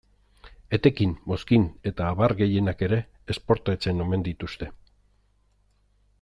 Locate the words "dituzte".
4.31-4.71